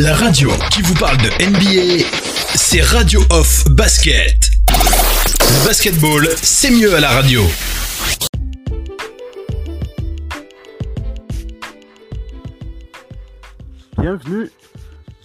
[0.00, 2.04] La radio qui vous parle de NBA,
[2.54, 4.48] c'est Radio Off Basket.
[5.66, 7.42] Basketball, c'est mieux à la radio.
[13.98, 14.50] Bienvenue,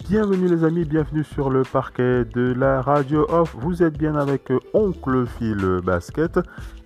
[0.08, 3.54] bienvenue les amis, bienvenue sur le parquet de la radio off.
[3.56, 6.40] Vous êtes bien avec Oncle Phil Basket.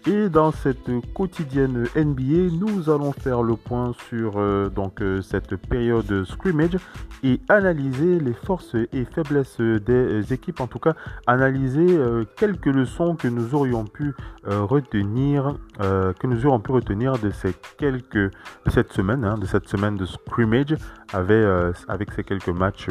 [0.08, 5.56] Et dans cette quotidienne NBA, nous allons faire le point sur euh, donc euh, cette
[5.56, 6.78] période scrimmage
[7.22, 10.62] et analyser les forces et faiblesses des équipes.
[10.62, 10.94] En tout cas,
[11.26, 14.14] analyser euh, quelques leçons que nous aurions pu
[14.46, 18.32] retenir, que nous aurions pu retenir de ces quelques
[18.68, 20.74] cette semaine, hein, de cette semaine de scrimmage,
[21.12, 21.44] avec
[21.86, 22.88] avec ces quelques matchs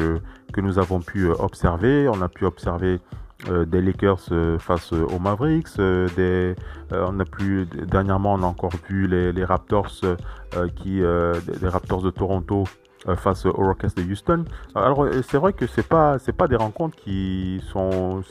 [0.52, 2.08] que nous avons pu observer.
[2.08, 3.00] On a pu observer
[3.46, 5.78] euh, des Lakers euh, face aux Mavericks.
[5.78, 6.54] Euh,
[6.90, 9.92] on a plus dernièrement, on a encore vu les, Raptors
[10.74, 12.64] qui, les Raptors de Toronto
[13.16, 14.44] face aux Rockets de Houston.
[14.74, 18.22] Alors c'est vrai que c'est pas pas des rencontres qui sont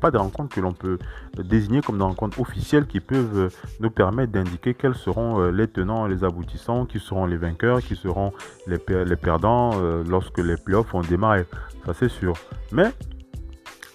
[0.00, 0.98] pas des rencontres que l'on peut
[1.38, 6.24] désigner comme des rencontres officielles qui peuvent nous permettre d'indiquer quels seront les tenants les
[6.24, 8.32] aboutissants, qui seront les vainqueurs, qui seront
[8.66, 9.78] les, les perdants
[10.08, 11.44] lorsque les playoffs vont démarrer.
[11.84, 12.34] Ça c'est sûr.
[12.72, 12.92] Mais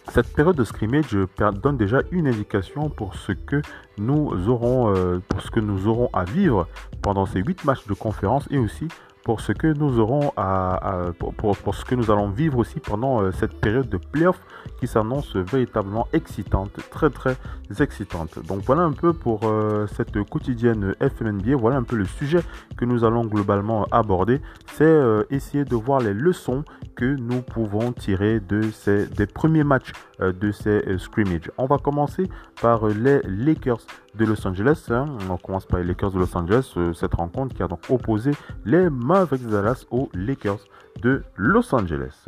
[0.09, 1.16] cette période de scrimmage
[1.61, 3.61] donne déjà une indication pour ce que
[3.97, 6.67] nous aurons, euh, pour ce que nous aurons à vivre
[7.02, 8.88] pendant ces 8 matchs de conférence et aussi
[9.23, 13.31] pour ce que nous aurons à, pour, ce que nous allons vivre aussi pendant euh,
[13.31, 14.39] cette période de playoff
[14.80, 17.36] qui s'annonce véritablement excitante, très très
[17.80, 18.39] excitante.
[18.47, 22.39] Donc voilà un peu pour euh, cette quotidienne FMNBA, voilà un peu le sujet
[22.77, 24.42] que nous allons globalement aborder,
[24.73, 26.64] c'est euh, essayer de voir les leçons
[26.95, 31.49] que nous pouvons tirer de ces des premiers matchs de ces scrimmages.
[31.58, 32.30] On va commencer
[32.61, 33.81] par les Lakers
[34.17, 34.86] de Los Angeles.
[34.90, 35.06] Hein.
[35.30, 38.31] On commence par les Lakers de Los Angeles, cette rencontre qui a donc opposé
[38.66, 40.59] les Mavericks Dallas aux Lakers
[41.02, 42.26] de Los Angeles.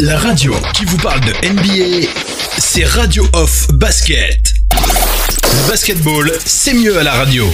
[0.00, 2.08] La radio qui vous parle de NBA,
[2.56, 4.54] c'est Radio Off Basket.
[5.68, 7.44] Basketball, c'est mieux à la radio.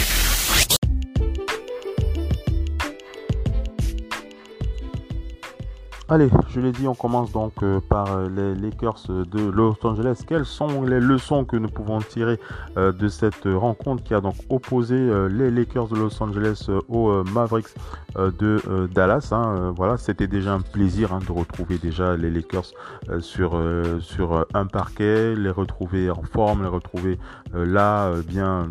[6.08, 10.22] Allez, je l'ai dit, on commence donc euh, par euh, les Lakers de Los Angeles.
[10.24, 12.38] Quelles sont les leçons que nous pouvons tirer
[12.76, 14.96] euh, de cette rencontre qui a donc opposé
[15.28, 17.74] les Lakers de Los Angeles aux Mavericks
[18.16, 19.72] de Dallas hein?
[19.76, 22.70] Voilà, c'était déjà un plaisir hein, de retrouver déjà les Lakers
[23.18, 23.60] sur,
[24.00, 27.18] sur un parquet, les retrouver en forme, les retrouver
[27.52, 28.68] là bien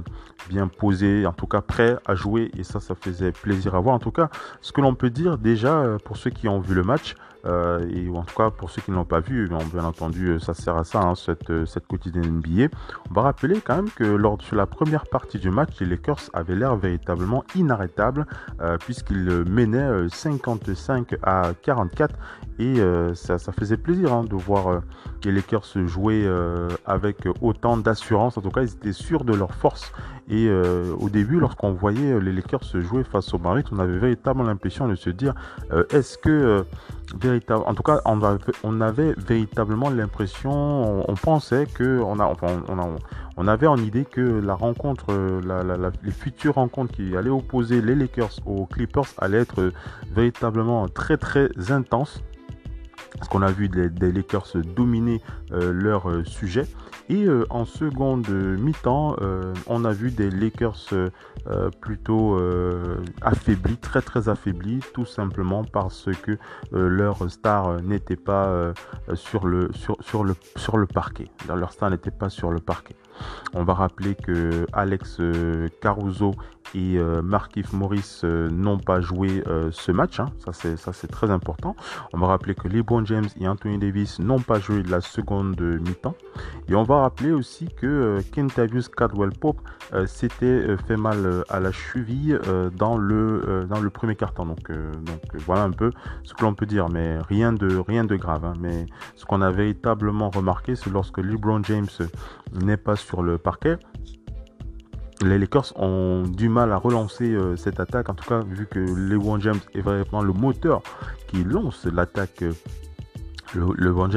[0.47, 3.95] bien posés, en tout cas prêts à jouer et ça, ça faisait plaisir à voir.
[3.95, 4.29] En tout cas,
[4.61, 8.09] ce que l'on peut dire déjà pour ceux qui ont vu le match, euh, et
[8.09, 10.83] en tout cas pour ceux qui ne l'ont pas vu, bien entendu ça sert à
[10.83, 12.67] ça hein, cette, euh, cette quotidienne NBA.
[13.09, 16.29] On va rappeler quand même que lors de la première partie du match, les Lakers
[16.33, 18.25] avaient l'air véritablement inarrêtables
[18.61, 22.15] euh, puisqu'ils menaient 55 à 44
[22.57, 22.75] et
[23.15, 24.81] ça, faisait plaisir hein, de voir
[25.25, 26.25] les Lakers jouer
[26.85, 28.37] avec autant d'assurance.
[28.37, 29.91] En tout cas, ils étaient sûrs de leur force
[30.29, 34.87] et au début, lorsqu'on voyait les Lakers jouer face aux Mavericks, on avait véritablement l'impression
[34.87, 35.33] de se dire
[35.89, 36.65] est-ce que
[37.49, 44.21] en tout cas, on avait, véritablement l'impression, on, pensait que, on, avait en idée que
[44.21, 45.13] la rencontre,
[46.03, 49.71] les futures rencontres qui allaient opposer les Lakers aux Clippers allaient être
[50.11, 52.21] véritablement très très intenses.
[53.17, 55.21] Parce qu'on a vu des, Lakers dominer
[55.51, 56.67] euh, leur euh, sujet.
[57.07, 59.15] Et euh, en seconde mi-temps,
[59.67, 60.93] on a vu des Lakers
[61.79, 62.39] plutôt
[63.21, 66.37] affaiblis, très très affaiblis, tout simplement parce que
[66.71, 68.73] leur star n'était pas
[69.13, 71.29] sur, le, sur, sur, le, sur le parquet.
[71.47, 72.95] Leur star n'était pas sur le parquet.
[73.53, 75.21] On va rappeler que Alex
[75.81, 76.31] Caruso
[76.73, 80.19] et euh, Markif Morris euh, n'ont pas joué euh, ce match.
[80.19, 80.29] Hein.
[80.39, 80.51] Ça,
[80.93, 81.75] c'est, très important.
[82.13, 86.15] On va rappeler que LeBron James et Anthony Davis n'ont pas joué la seconde mi-temps.
[86.67, 89.61] Et on va rappeler aussi que Kentavious Cadwell Pope
[90.07, 92.39] s'était fait mal à la cheville
[92.75, 94.47] dans, le, dans le premier carton.
[94.47, 95.91] Donc, donc voilà un peu
[96.23, 98.43] ce que l'on peut dire, mais rien de, rien de grave.
[98.43, 98.53] Hein.
[98.59, 101.87] Mais ce qu'on a véritablement remarqué, c'est lorsque LeBron James
[102.53, 103.77] n'est pas sur le parquet,
[105.21, 108.79] les Lakers ont du mal à relancer euh, cette attaque, en tout cas vu que
[108.79, 110.81] LeBron James est vraiment le moteur
[111.27, 112.41] qui lance l'attaque.
[112.43, 112.53] Euh,
[113.53, 114.09] le, LeBron,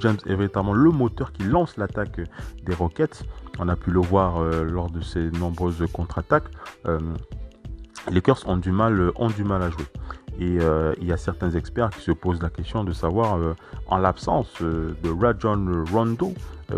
[0.00, 2.20] James, est véritablement le moteur qui lance l'attaque
[2.64, 3.24] des Rockets.
[3.58, 6.50] On a pu le voir euh, lors de ces nombreuses contre-attaques.
[6.84, 9.86] les Lakers ont du mal à jouer.
[10.38, 10.58] Et
[11.00, 13.38] il y a certains experts qui se posent la question de savoir,
[13.86, 16.34] en l'absence de Rajon Rondo,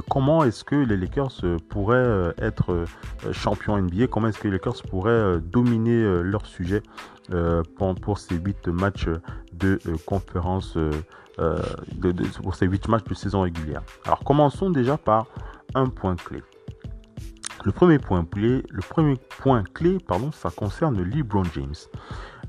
[0.08, 2.84] comment est-ce que les Lakers pourraient être
[3.32, 6.82] champions NBA Comment est-ce que les Lakers pourraient dominer leur sujet
[8.02, 9.08] pour, ces huit matchs
[9.52, 10.78] de conférence
[12.43, 13.82] pour ces huit matchs de saison régulière?
[14.04, 15.26] Alors commençons déjà par
[15.75, 16.43] un point clé.
[17.64, 21.75] Le premier point clé, le premier point clé, pardon, ça concerne LeBron James.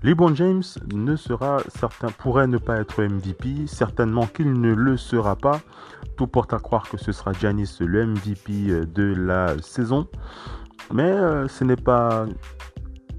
[0.04, 0.64] LeBron James
[0.94, 5.60] ne sera certain, pourrait ne pas être MVP, certainement qu'il ne le sera pas.
[6.18, 10.08] Tout porte à croire que ce sera Giannis le MVP de la saison.
[10.94, 12.26] Mais euh, ce n'est pas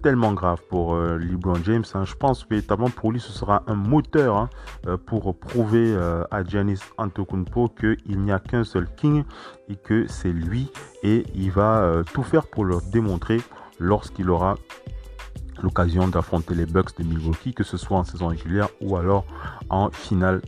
[0.00, 1.84] tellement grave pour euh, LeBron James.
[1.94, 2.04] Hein.
[2.04, 4.50] Je pense véritablement pour lui, ce sera un moteur hein,
[4.86, 9.24] euh, pour prouver euh, à Giannis Antetokounmpo qu'il n'y a qu'un seul King
[9.68, 10.70] et que c'est lui.
[11.02, 13.40] Et il va tout faire pour le démontrer
[13.78, 14.56] lorsqu'il aura
[15.62, 19.24] l'occasion d'affronter les Bucks de Milwaukee, que ce soit en saison régulière ou alors
[19.68, 20.40] en finale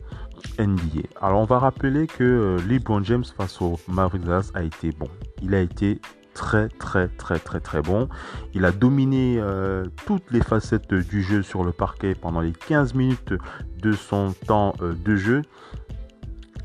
[0.59, 1.03] NBA.
[1.21, 5.09] Alors on va rappeler que LeBron James face au Mavericks a été bon.
[5.43, 6.01] Il a été
[6.35, 8.09] très très très très très bon.
[8.55, 12.95] Il a dominé euh, toutes les facettes du jeu sur le parquet pendant les 15
[12.95, 13.35] minutes
[13.79, 15.43] de son temps euh, de jeu.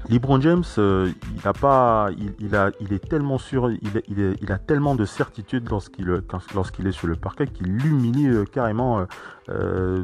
[0.10, 2.10] LeBron James, euh, il a pas,
[2.40, 3.80] il, a, il est tellement sûr, il,
[4.42, 6.22] il, a tellement de certitude lorsqu'il
[6.56, 9.06] lorsqu'il est sur le parquet qu'il l'humilie carrément
[9.50, 10.04] euh,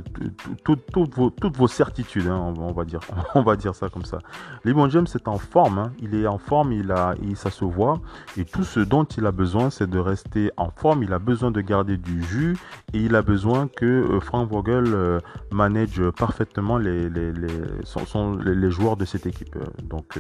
[0.64, 0.86] toutes,
[1.16, 3.02] vos, toutes vos certitudes, hein, on, va dire,
[3.36, 4.20] on va dire ça comme ça.
[4.64, 5.92] LeBron James est en forme, hein.
[6.02, 8.00] il est en forme, il a, ça se voit,
[8.38, 11.04] et tout ce dont il a besoin, c'est de rester en forme.
[11.04, 12.58] Il a besoin de garder du jus
[12.94, 15.20] et il a besoin que euh, Frank Vogel euh,
[15.52, 19.58] manage parfaitement les, les, les, les, joueurs de cette équipe.
[19.94, 20.20] Donc,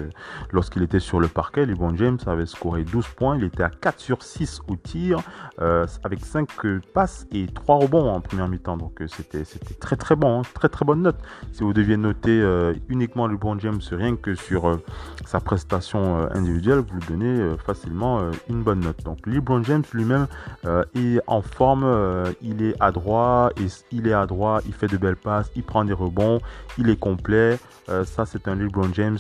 [0.52, 4.00] lorsqu'il était sur le parquet, LeBron James avait scoré 12 points, il était à 4
[4.00, 5.20] sur 6 au tir,
[5.58, 6.48] avec 5
[6.94, 8.78] passes et 3 rebonds en première mi-temps.
[8.78, 9.44] Donc, c'était
[9.80, 10.44] très très bon, hein.
[10.54, 11.18] très très bonne note.
[11.52, 14.78] Si vous deviez noter euh, uniquement LeBron James, rien que sur euh,
[15.26, 19.04] sa prestation euh, individuelle, vous donnez facilement une bonne note.
[19.04, 20.28] Donc LeBron James lui-même
[20.96, 21.86] est en forme,
[22.42, 25.94] il est adroit, et il est adroit, il fait de belles passes, il prend des
[25.94, 26.40] rebonds,
[26.78, 27.60] il est complet.
[27.88, 29.18] ça c'est un LeBron James,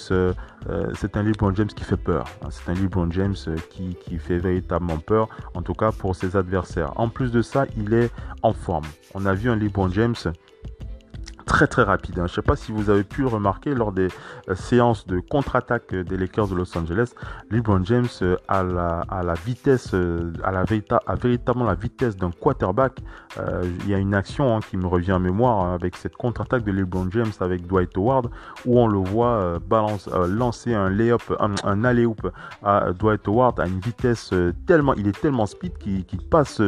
[0.95, 2.25] c'est un LeBron James qui fait peur.
[2.41, 2.47] Hein.
[2.49, 3.35] C'est un LeBron James
[3.69, 6.93] qui, qui fait véritablement peur, en tout cas pour ses adversaires.
[6.99, 8.11] En plus de ça, il est
[8.43, 8.85] en forme.
[9.13, 10.15] On a vu un LeBron James
[11.45, 12.19] très très rapide.
[12.19, 12.27] Hein.
[12.27, 14.07] Je ne sais pas si vous avez pu remarquer lors des
[14.49, 17.13] euh, séances de contre-attaque des Lakers de Los Angeles.
[17.49, 22.99] LeBron James euh, a, la, la vitesse, euh, à la véritablement la vitesse d'un quarterback.
[23.79, 26.63] il y a une action hein, qui me revient en mémoire hein, avec cette contre-attaque
[26.63, 28.29] de LeBron James avec Dwight Howard
[28.65, 32.31] où on le voit balance, lancer un layup, un, un alley-oop
[32.63, 34.33] à Dwight Howard à une vitesse
[34.65, 36.61] tellement, il est tellement speed qu'il passe,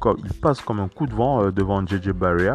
[0.00, 2.54] comme, il passe comme un coup de vent devant JJ Barrier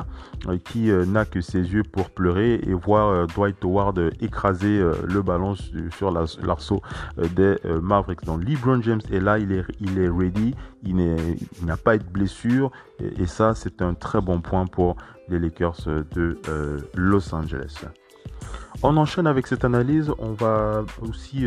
[0.66, 5.22] qui n'a que ses yeux pour pleurer et voir euh, Dwight Howard écraser euh, le
[5.22, 5.56] ballon
[5.96, 6.82] sur l'arceau
[7.18, 8.24] euh, des Mavericks.
[8.26, 10.96] Donc LeBron James est là, il est, il est ready, il
[11.64, 14.96] n'a pas de blessure et, ça c'est un très bon point pour
[15.28, 16.38] les Lakers de
[16.96, 17.86] Los Angeles.
[18.82, 20.12] On enchaîne avec cette analyse.
[20.20, 21.46] On va aussi,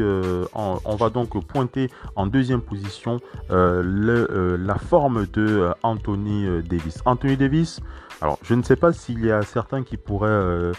[0.55, 3.21] on va donc pointer en deuxième position
[3.51, 7.03] la forme de Anthony Davis.
[7.05, 7.81] Anthony Davis,
[8.23, 10.73] alors, je ne sais pas s'il y a certains qui pourraient euh,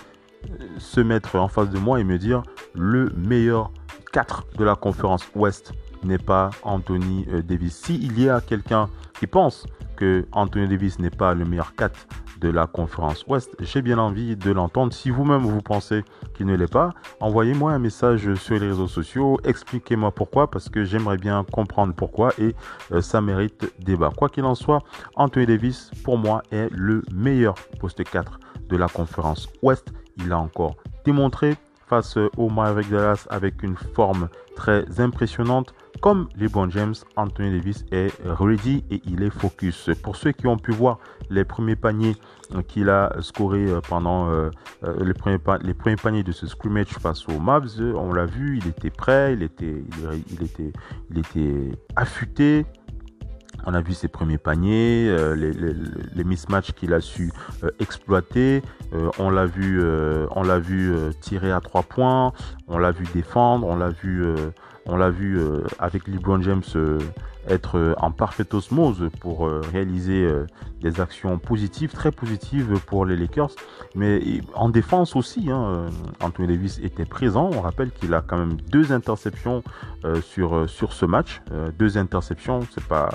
[0.77, 2.43] se mettre en face de moi et me dire
[2.73, 3.73] le meilleur
[4.13, 5.73] 4 de la conférence Ouest
[6.03, 7.75] n'est pas Anthony euh, Davis.
[7.75, 8.89] S'il y a quelqu'un
[9.19, 9.65] qui pense
[9.95, 12.07] que Anthony Davis n'est pas le meilleur 4
[12.41, 14.91] de la conférence Ouest, j'ai bien envie de l'entendre.
[14.93, 16.03] Si vous-même vous pensez
[16.35, 16.89] qu'il ne l'est pas,
[17.21, 22.33] envoyez-moi un message sur les réseaux sociaux, expliquez-moi pourquoi, parce que j'aimerais bien comprendre pourquoi
[22.37, 22.53] et
[22.91, 24.11] euh, ça mérite débat.
[24.15, 24.79] Quoi qu'il en soit,
[25.15, 29.93] Anthony Davis, pour moi, est le meilleur poste 4 de la conférence Ouest.
[30.17, 31.55] Il a encore démontré
[31.87, 35.73] face au Maverick Dallas avec une forme très impressionnante.
[36.03, 39.89] Comme LeBron James, Anthony Davis est ready et il est focus.
[40.03, 42.17] Pour ceux qui ont pu voir les premiers paniers
[42.67, 44.49] qu'il a scoré pendant euh,
[44.83, 48.67] euh, les, premiers les paniers de ce scrimmage face aux Mavs, on l'a vu, il
[48.67, 49.81] était prêt, il était,
[50.29, 50.73] il, était,
[51.09, 52.65] il était affûté.
[53.65, 57.31] On a vu ses premiers paniers, euh, les, mismatchs qu'il a su
[57.79, 58.61] exploiter.
[59.19, 59.81] on l'a vu,
[60.31, 62.33] on l'a vu tirer à trois points.
[62.67, 63.67] On l'a vu défendre.
[63.67, 64.25] On l'a vu
[64.85, 66.99] on l'a vu euh, avec LeBron James euh,
[67.47, 70.29] être euh, en parfaite osmose pour réaliser
[70.81, 73.51] des actions positives, très positives pour les Lakers.
[73.95, 75.85] Mais en défense aussi, hein,
[76.21, 77.49] Anthony Davis était présent.
[77.53, 79.63] On rappelle qu'il a quand même deux interceptions
[80.21, 81.41] sur, ce match.
[81.77, 83.09] deux interceptions, c'est pas,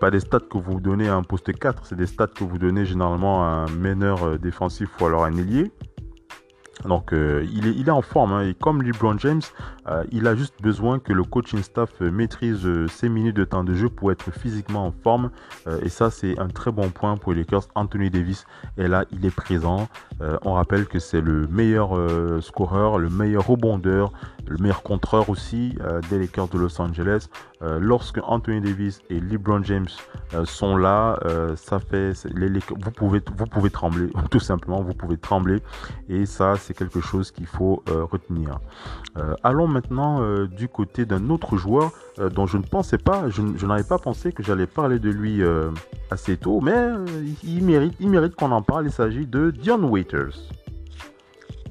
[0.00, 2.58] pas, des stats que vous donnez à un poste 4, c'est des stats que vous
[2.58, 5.70] donnez généralement à un meneur défensif ou alors un ailier.
[6.84, 8.42] Donc il, est, il est en forme hein.
[8.42, 9.42] et comme LeBron James,
[9.88, 13.64] euh, il a juste besoin que le coaching staff euh, maîtrise ses minutes de temps
[13.64, 15.30] de jeu pour être physiquement en forme
[15.82, 17.68] et ça c'est un très bon point pour les Lakers.
[17.74, 19.88] Anthony Davis est là, il est présent.
[20.42, 21.90] on rappelle que c'est le meilleur
[22.42, 24.12] scoreur, le meilleur rebondeur,
[24.46, 25.76] le meilleur contreur aussi
[26.10, 27.28] des Lakers de Los Angeles.
[27.60, 29.88] lorsque Anthony Davis et LeBron James
[30.44, 31.18] sont là,
[31.56, 35.60] ça fait les, vous pouvez vous pouvez trembler tout simplement, vous pouvez trembler
[36.08, 38.58] et ça c'est quelque chose qu'il faut euh, retenir.
[39.16, 41.92] Euh, allons maintenant euh, du côté d'un autre joueur
[42.34, 45.42] dont je ne pensais pas, je, n'avais pas pensé que j'allais parler de lui
[46.10, 46.74] assez tôt, mais
[47.44, 48.86] il mérite, il mérite qu'on en parle.
[48.86, 50.32] Il s'agit de Dion Waiters.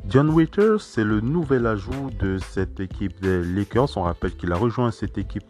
[0.04, 3.98] Dion Waiters, c'est le nouvel ajout de cette équipe des Lakers.
[3.98, 5.48] On rappelle qu'il a rejoint cette équipe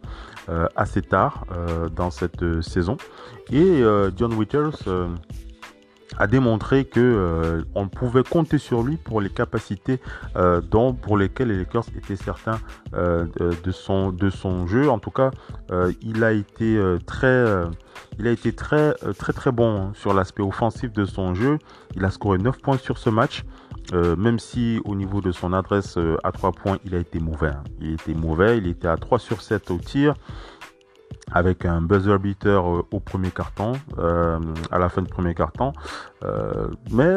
[0.77, 1.45] assez tard
[1.93, 2.95] dans cette saison.
[3.51, 3.83] Et
[4.15, 4.79] Dion Waiters
[6.17, 9.99] a démontré que euh, on pouvait compter sur lui pour les capacités
[10.35, 12.59] euh, dont pour lesquelles les Lakers étaient certains
[12.93, 13.25] euh,
[13.63, 14.89] de, son de son jeu.
[14.89, 15.31] En tout cas,
[16.01, 17.45] il a été très
[18.19, 21.57] il a été très très très bon sur l'aspect offensif de son jeu.
[21.95, 23.43] Il a scoré 9 points sur ce match.
[23.93, 27.49] même si au niveau de son adresse à 3 points, il a été mauvais.
[27.49, 27.63] Hein.
[27.81, 30.13] Il était mauvais, il était à 3 sur 7 au tir
[31.31, 34.39] avec un buzzer beater euh, au premier carton, euh,
[34.71, 35.73] à la fin du premier carton.
[36.23, 37.13] Euh, mais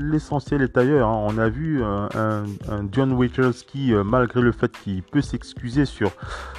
[0.00, 1.08] l'essentiel est ailleurs.
[1.08, 1.26] Hein.
[1.28, 2.44] On a vu un, un,
[2.92, 6.12] John Waiters qui, malgré le fait qu'il peut s'excuser sur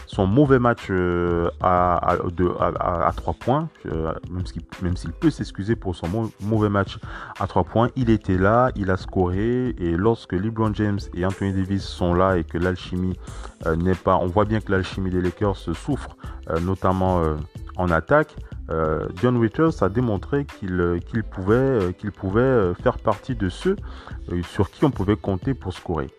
[0.08, 0.90] son mauvais match
[1.62, 3.70] à, à, à, 3 points,
[4.82, 6.98] même s'il peut s'excuser pour son mauvais match
[7.40, 9.76] à 3 points, il était là, il a scoré.
[9.78, 13.18] Et lorsque LeBron James et Anthony Davis sont là et que l'alchimie
[13.78, 16.18] n'est pas, on voit bien que l'alchimie des Lakers souffre,
[16.62, 17.36] notamment euh,
[17.78, 18.36] en attaque,
[18.70, 23.76] euh, John Withers a démontré qu'il euh, pouvait, pouvait faire partie de ceux
[24.44, 26.10] sur qui on pouvait compter pour scorer.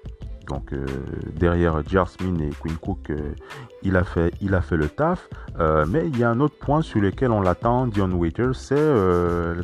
[0.47, 0.73] Donc
[1.35, 3.11] derrière Jasmine et Quinn Cook,
[3.83, 5.29] il, a fait, le taf.
[5.89, 8.95] mais il y a un autre point sur lequel on l'attend, Dion Waiters, c'est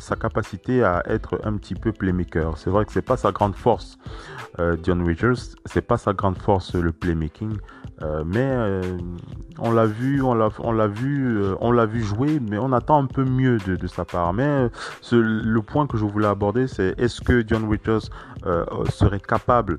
[0.01, 2.59] sa capacité à être un petit peu playmaker.
[2.59, 3.97] C'est vrai que c'est pas sa grande force,
[4.83, 7.59] Dion Waiters, c'est pas sa grande force le playmaking.
[8.03, 8.99] Euh, mais euh,
[9.59, 10.49] on l'a vu, on l'a,
[10.89, 14.33] vu, euh, on l'a vu jouer, mais on attend un peu mieux de, sa part.
[14.33, 14.69] Mais
[15.13, 18.11] le point que je voulais aborder, c'est est-ce que John Withers
[18.91, 19.79] serait capable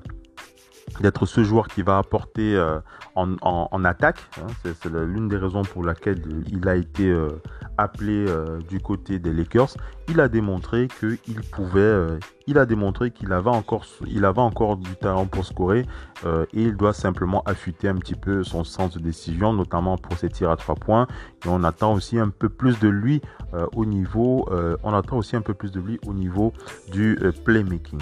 [1.02, 2.62] d'être ce joueur qui va apporter
[3.16, 4.20] en, attaque.
[4.40, 6.22] Hein, c'est l'une des raisons pour laquelle
[6.52, 7.16] il a été
[7.78, 8.26] appelé
[8.68, 9.76] du côté des Lakers.
[10.10, 14.96] Il a démontré qu'il pouvait, il a démontré qu'il avait encore, il avait encore du
[14.96, 15.86] talent pour scorer
[16.26, 20.30] et il doit simplement affûter un petit peu son sens de décision, notamment pour ses
[20.30, 21.08] tirs à trois points.
[21.46, 23.22] Et on attend aussi un peu plus de lui
[23.76, 24.48] au niveau,
[24.84, 26.54] on attend aussi un peu plus de lui au niveau
[26.92, 28.00] du playmaking.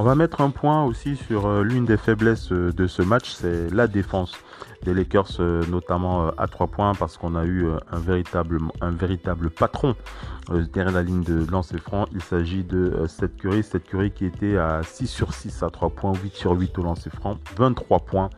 [0.00, 3.32] On va mettre un point aussi sur euh, l'une des faiblesses euh, de ce match,
[3.32, 4.32] c'est la défense
[4.82, 9.50] des Lakers, euh, notamment à 3 points, parce qu'on a eu un véritable, un véritable
[9.50, 9.94] patron
[10.72, 12.06] derrière la ligne de lancer franc.
[12.14, 15.90] Il s'agit de Seth Curry, Seth Curry qui était à 6 sur 6 à 3
[15.90, 18.30] points, 8 sur 8 au lancer franc, 23 points.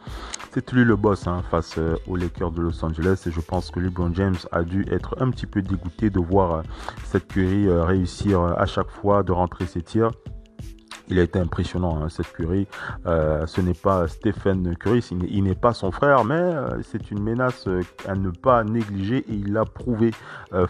[0.51, 1.79] C'est lui le boss hein, face
[2.09, 5.31] aux Lakers de Los Angeles et je pense que LeBron James a dû être un
[5.31, 6.65] petit peu dégoûté de voir
[7.05, 10.11] Seth Curry réussir à chaque fois de rentrer ses tirs.
[11.13, 12.67] Il a été impressionnant, hein, cette Curry.
[13.05, 17.23] Euh, ce n'est pas Stephen Curry, il n'est pas son frère, mais euh, c'est une
[17.23, 20.13] menace euh, à ne pas négliger et il l'a prouvé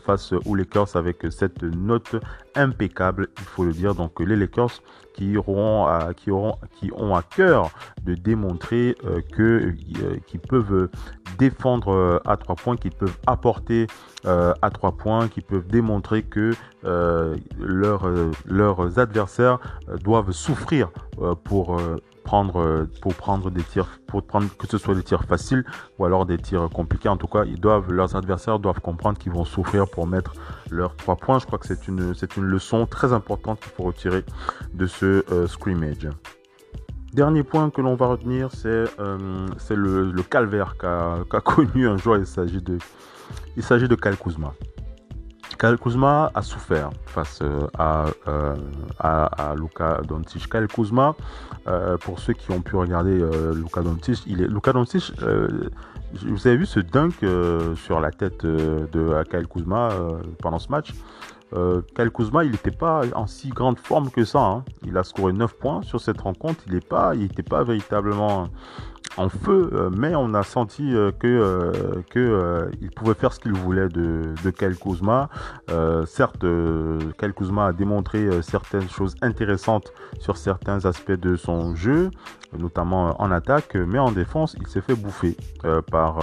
[0.04, 2.16] face aux Lakers avec cette note
[2.54, 3.94] impeccable, il faut le dire.
[3.94, 4.80] Donc les Lakers
[5.14, 7.70] qui auront à, qui auront, qui ont à cœur
[8.04, 8.96] de démontrer
[9.32, 9.74] que
[10.26, 10.88] qu'ils peuvent
[11.38, 13.88] défendre à trois points, qu'ils peuvent apporter
[14.24, 16.52] à trois points, qui peuvent démontrer que
[17.58, 18.08] leurs
[18.46, 19.58] leurs adversaires
[20.02, 24.78] doivent souffrir euh, pour euh, prendre euh, pour prendre des tirs pour prendre que ce
[24.78, 25.64] soit des tirs faciles
[25.98, 27.08] ou alors des tirs compliqués.
[27.08, 30.32] En tout cas ils doivent leurs adversaires doivent comprendre qu'ils vont souffrir pour mettre
[30.70, 31.38] leurs trois points.
[31.38, 34.24] Je crois que c'est une c'est une leçon très importante qu'il faut retirer
[34.72, 36.08] de ce scrimmage
[37.12, 38.84] Dernier point que l'on va retenir, c'est
[39.58, 42.18] c'est le, calvaire qu'a connu un joueur.
[42.18, 42.78] Il s'agit de,
[43.56, 44.54] il de Kyle Kuzma.
[45.62, 48.56] Kyle Kuzma a souffert face euh, à, euh,
[48.98, 50.50] à, à, Luka Doncic.
[50.50, 51.14] Kyle Kuzma,
[51.68, 53.22] euh, pour ceux qui ont pu regarder
[53.54, 55.12] Luka Doncic, il est Luka Doncic.
[55.20, 57.24] vous avez vu ce dunk
[57.76, 59.90] sur la tête de Kyle Kuzma
[60.40, 60.92] pendant ce match?
[61.94, 64.40] Kyle Kuzma, il n'était pas en si grande forme que ça.
[64.40, 64.64] Hein.
[64.86, 66.62] Il a scoré 9 points sur cette rencontre.
[66.66, 67.12] Il n'était pas,
[67.48, 68.48] pas véritablement
[69.16, 74.34] en feu, mais on a senti que, que il pouvait faire ce qu'il voulait de,
[74.44, 75.28] de Kuzma.
[76.06, 76.44] certes,
[77.18, 82.10] Kyle Kuzma a démontré certaines choses intéressantes sur certains aspects de son jeu,
[82.58, 85.36] notamment en attaque, mais en défense, il s'est fait bouffer
[85.90, 86.18] par,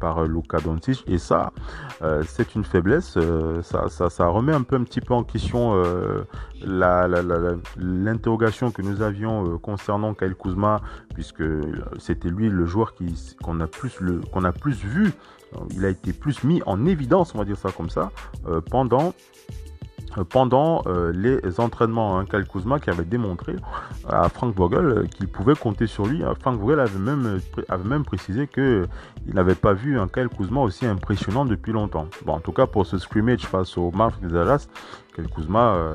[0.00, 1.04] par Luka Doncic.
[1.06, 1.52] Et ça,
[2.26, 3.18] c'est une faiblesse.
[3.62, 5.82] ça, remet un peu un petit peu en question
[6.64, 10.80] l'interrogation que nous avions concernant Kyle Kuzma,
[11.14, 11.42] puisque
[12.08, 12.94] c'était lui le joueur
[13.42, 13.98] qu'on a, plus
[14.32, 15.12] qu'on a plus vu.
[15.70, 18.10] Il a été plus mis en évidence, on va dire ça comme ça,
[18.70, 19.14] pendant
[20.16, 22.18] euh, pendant euh, les entraînements.
[22.18, 23.56] Hein, Kyle Kuzma qui avait démontré
[24.08, 26.22] à Frank Vogel euh, qu'il pouvait compter sur lui.
[26.40, 28.88] Frank Vogel avait même, avait même précisé qu'il
[29.26, 32.08] n'avait pas vu un Kyle Kuzma aussi impressionnant depuis longtemps.
[32.24, 34.68] Bon, en tout cas, pour ce scrimmage face au Mavericks Dallas,
[35.26, 35.92] Kuzma,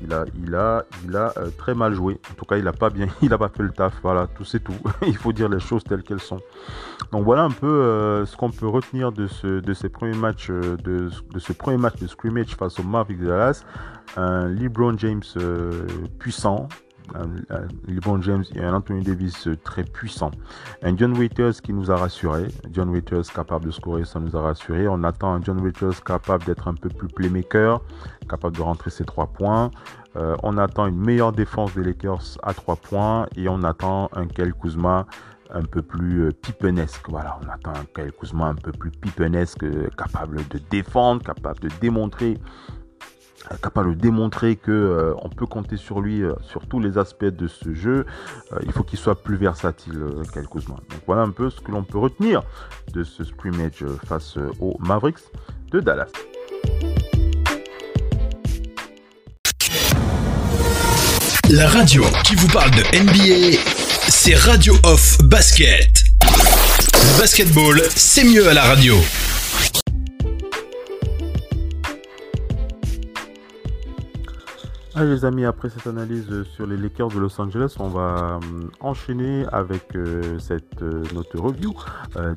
[0.00, 0.84] il a, il a,
[1.16, 2.18] a très mal joué.
[2.30, 3.94] En tout cas, il n'a pas bien, il a pas fait le taf.
[4.02, 4.74] Voilà, tout c'est tout.
[5.06, 6.40] il faut dire les choses telles qu'elles sont.
[7.12, 10.12] Donc voilà un peu ce qu'on peut retenir de ce, de ces premiers
[11.58, 13.64] premier match de scrimmage face au Mavericks Dallas
[14.16, 15.86] un LeBron James euh,
[16.18, 16.68] puissant,
[17.86, 20.30] LeBron James et un Anthony Davis euh, très puissant.
[20.82, 22.48] Un John Waiters qui nous a rassuré.
[22.72, 24.88] John Waiters capable de scorer, ça nous a rassuré.
[24.88, 27.80] On attend un John Waiters capable d'être un peu plus playmaker,
[28.28, 29.70] capable de rentrer ses trois points.
[30.16, 34.26] Euh, on attend une meilleure défense des Lakers à trois points et on attend un
[34.26, 35.06] Kel Kuzma
[35.50, 37.08] un peu plus pipenesque.
[37.08, 39.64] Voilà, on attend un Kel Kuzma un peu plus pipenesque,
[39.96, 42.38] capable de défendre, capable de démontrer
[43.62, 47.24] capable de démontrer que euh, on peut compter sur lui euh, sur tous les aspects
[47.24, 48.06] de ce jeu.
[48.52, 49.98] Euh, il faut qu'il soit plus versatile
[50.32, 50.80] quelques mois.
[50.90, 52.42] Donc voilà un peu ce que l'on peut retenir
[52.92, 55.18] de ce scrimmage face aux Mavericks
[55.70, 56.10] de Dallas.
[61.50, 63.58] La radio qui vous parle de NBA,
[64.08, 66.04] c'est Radio Off Basket.
[67.18, 68.96] Basketball, c'est mieux à la radio.
[74.94, 78.68] Allez les amis, après cette analyse sur les Lakers de Los Angeles, on va euh,
[78.80, 81.72] enchaîner avec euh, cette euh, notre review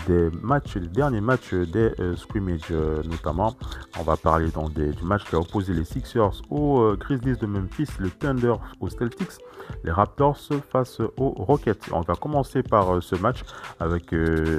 [0.08, 2.72] des matchs, les derniers matchs des scrimmages
[3.04, 3.58] notamment.
[4.00, 7.90] On va parler donc du match qui a opposé les Sixers aux Grizzlies de Memphis,
[8.00, 9.38] le Thunder aux Celtics,
[9.84, 10.40] les Raptors
[10.72, 11.90] face aux Rockets.
[11.92, 13.42] On va commencer par ce match
[13.82, 14.14] avec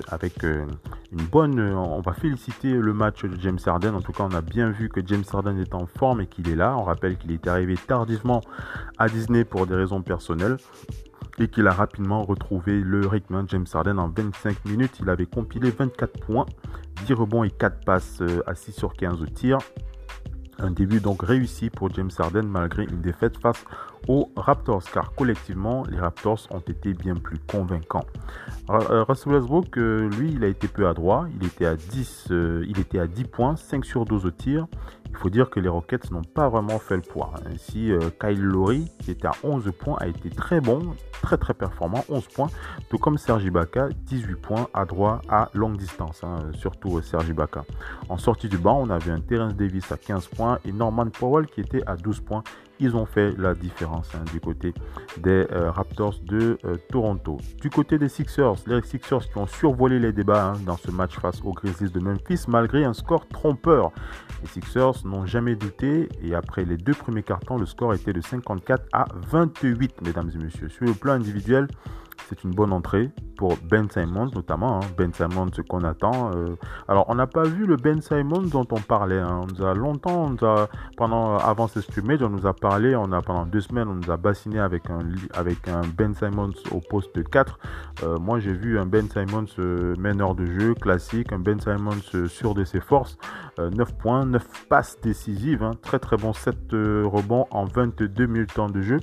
[0.08, 1.58] avec une bonne.
[1.60, 3.94] On va féliciter le match de James Harden.
[3.94, 6.48] En tout cas, on a bien vu que James Harden est en forme et qu'il
[6.50, 6.76] est là.
[6.76, 8.40] On rappelle qu'il est arrivé tardivement
[8.98, 10.56] à Disney pour des raisons personnelles
[11.38, 13.44] et qu'il a rapidement retrouvé le rythme.
[13.48, 16.46] James Harden en 25 minutes, il avait compilé 24 points,
[17.06, 19.58] 10 rebonds et 4 passes euh, à 6 sur 15 au tir.
[20.58, 23.62] Un début donc réussi pour James Harden malgré une défaite face
[24.08, 28.06] aux Raptors car collectivement les Raptors ont été bien plus convaincants.
[28.70, 32.78] Euh, Russell Westbrook euh, lui il a été peu adroit, il était à 10 il
[32.80, 34.66] était à 10 points, 5 sur 12 au tir
[35.16, 37.32] il faut dire que les Rockets n'ont pas vraiment fait le poids.
[37.46, 41.54] Ainsi, euh, Kyle Lowry, qui était à 11 points, a été très bon, très très
[41.54, 42.50] performant, 11 points.
[42.90, 47.64] Tout comme Sergi Ibaka, 18 points à droit à longue distance, hein, surtout Sergi Ibaka.
[48.10, 51.46] En sortie du banc, on avait un Terence Davis à 15 points et Norman Powell
[51.46, 52.42] qui était à 12 points
[52.80, 54.74] ils ont fait la différence hein, du côté
[55.18, 57.38] des euh, Raptors de euh, Toronto.
[57.60, 61.18] Du côté des Sixers, les Sixers qui ont survolé les débats hein, dans ce match
[61.18, 63.92] face aux Grizzlies de Memphis malgré un score trompeur.
[64.42, 68.20] Les Sixers n'ont jamais douté et après les deux premiers cartons, le score était de
[68.20, 70.68] 54 à 28, mesdames et messieurs.
[70.68, 71.68] Sur le plan individuel,
[72.28, 74.78] c'est une bonne entrée pour Ben Simons notamment.
[74.78, 74.86] Hein.
[74.96, 76.32] Ben Simons, ce qu'on attend.
[76.34, 76.56] Euh.
[76.88, 79.20] alors, on n'a pas vu le Ben Simons dont on parlait.
[79.20, 79.42] Hein.
[79.42, 80.34] On nous a longtemps,
[80.96, 84.10] pendant, avant ce scrimmage, on nous a parlé, on a, pendant deux semaines, on nous
[84.10, 85.00] a bassiné avec un,
[85.34, 87.58] avec un Ben Simons au poste 4.
[88.02, 92.26] Euh, moi, j'ai vu un Ben Simons euh, meneur de jeu classique, un Ben Simons
[92.28, 93.18] sûr de ses forces.
[93.58, 95.62] 9 points, 9 passes décisives.
[95.62, 95.72] Hein.
[95.80, 98.98] Très très bon 7 rebonds en 22 minutes temps de jeu.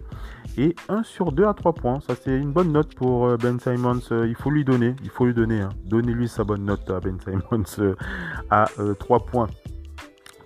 [0.58, 2.00] Et 1 sur 2 à 3 points.
[2.02, 5.34] Ça, c'est une bonne note pour Ben Simons il faut lui donner, il faut lui
[5.34, 5.62] donner.
[5.62, 5.70] Hein.
[5.86, 7.96] Donnez-lui sa bonne note à Ben Simons euh,
[8.50, 8.66] à
[9.00, 9.48] 3 euh, points.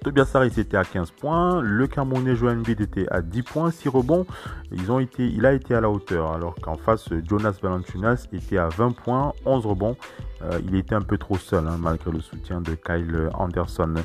[0.03, 3.89] Tobias Harris était à 15 points, le Camerounais Joan Bid était à 10 points, 6
[3.89, 4.25] rebonds,
[4.71, 8.58] ils ont été, il a été à la hauteur, alors qu'en face Jonas Valanciunas était
[8.58, 9.97] à 20 points, 11 rebonds,
[10.43, 13.95] euh, il était un peu trop seul hein, malgré le soutien de Kyle Anderson.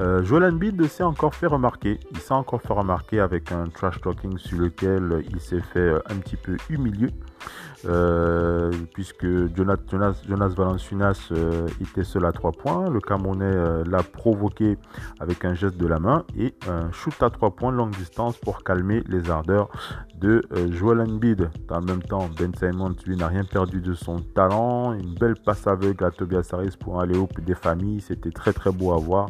[0.00, 4.00] Euh, Joel Embiid s'est encore fait remarquer, il s'est encore fait remarquer avec un trash
[4.00, 7.10] talking sur lequel il s'est fait un petit peu humilier.
[8.92, 9.26] Puisque
[9.56, 11.32] Jonas, Jonas, Valanciunas
[11.80, 12.88] était seul à 3 points.
[12.88, 14.78] Le Camerounais l'a provoqué
[15.18, 18.62] avec un geste de la main et un shoot à 3 points longue distance pour
[18.62, 19.68] calmer les ardeurs
[20.20, 21.50] de Joel Embiid.
[21.66, 24.92] Dans le même temps, Ben Simon, lui, n'a rien perdu de son talent.
[24.92, 28.00] Une belle passe aveugle à Tobias Harris pour aller au des familles.
[28.00, 29.28] C'était très très beau à voir.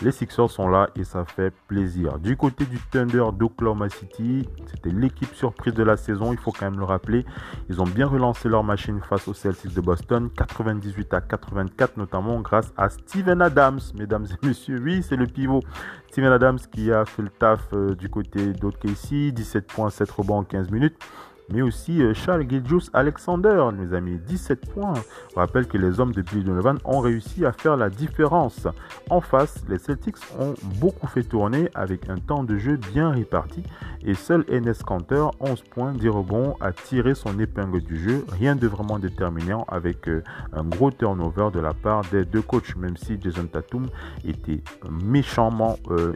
[0.00, 2.18] Les Sixers sont là et ça fait plaisir.
[2.18, 6.68] Du côté du Thunder d'Oklahoma City, c'était l'équipe surprise de la saison, il faut quand
[6.70, 7.24] même le rappeler.
[7.68, 12.40] Ils ont bien relancé leur machine face aux Celtics de Boston, 98 à 84 notamment
[12.40, 14.80] grâce à Steven Adams, mesdames et messieurs.
[14.82, 15.62] Oui, c'est le pivot.
[16.10, 20.38] Steven Adams qui a fait le taf euh, du côté d'OKC, 17 points, 7 rebonds
[20.38, 20.98] en 15 minutes
[21.52, 24.94] mais aussi euh, Charles Gilgius Alexander, mes amis, 17 points.
[25.30, 28.66] Je rappelle que les hommes de Billy Donovan ont réussi à faire la différence.
[29.10, 33.62] En face, les Celtics ont beaucoup fait tourner avec un temps de jeu bien réparti
[34.04, 38.24] et seul Enes Kanter, 11 points, 10 rebonds, a tiré son épingle du jeu.
[38.30, 42.76] Rien de vraiment déterminant avec euh, un gros turnover de la part des deux coachs,
[42.76, 43.86] même si Jason Tatum
[44.24, 46.14] était méchamment, euh,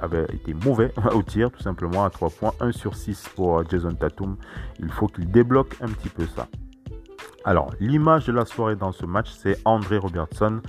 [0.00, 3.92] avait été mauvais au tir, tout simplement à 3 points, 1 sur 6 pour Jason
[3.92, 4.36] Tatum
[4.80, 6.46] il faut qu'il débloque un petit peu ça.
[7.44, 10.60] Alors, l'image de la soirée dans ce match, c'est André Robertson.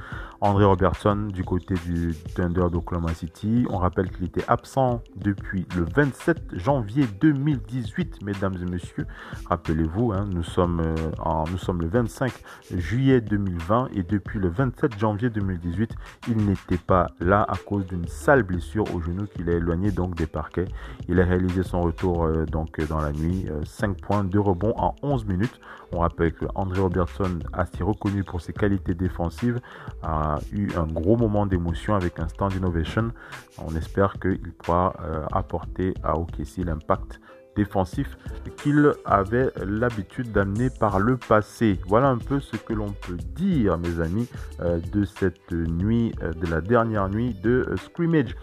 [0.42, 3.66] André Robertson du côté du Thunder d'Oklahoma City.
[3.70, 9.08] On rappelle qu'il était absent depuis le 27 janvier 2018, mesdames et messieurs.
[9.48, 12.32] Rappelez-vous, hein, nous, sommes, euh, nous sommes le 25
[12.76, 15.96] juillet 2020 et depuis le 27 janvier 2018,
[16.28, 20.16] il n'était pas là à cause d'une sale blessure au genou qu'il a éloigné donc
[20.16, 20.68] des parquets.
[21.08, 24.74] Il a réalisé son retour euh, donc dans la nuit, 5 euh, points, de rebond
[24.78, 25.60] en 11 minutes.
[25.92, 29.60] On rappelle que André Robertson, assez reconnu pour ses qualités défensives,
[30.52, 33.12] eu un gros moment d'émotion avec un stand innovation.
[33.58, 37.20] On espère qu'il pourra euh, apporter à OKC l'impact
[37.56, 38.18] défensif
[38.58, 41.80] qu'il avait l'habitude d'amener par le passé.
[41.88, 44.28] Voilà un peu ce que l'on peut dire, mes amis,
[44.60, 48.36] euh, de cette nuit, euh, de la dernière nuit de scrimmage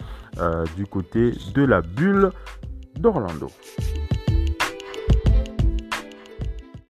[0.77, 2.31] du côté de la bulle
[2.99, 3.51] d'Orlando.